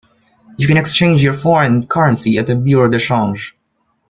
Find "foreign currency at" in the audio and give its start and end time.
1.35-2.49